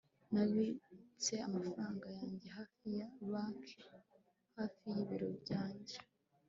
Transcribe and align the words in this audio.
nabitse 0.33 1.33
amafaranga 1.47 2.07
yanjye 2.17 2.47
hafi 2.57 2.85
ya 2.97 3.07
banki 3.31 3.73
hafi 4.57 4.83
y'ibiro 4.93 5.29
byanjye 5.41 5.97